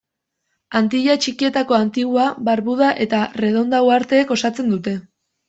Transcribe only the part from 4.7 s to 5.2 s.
dute.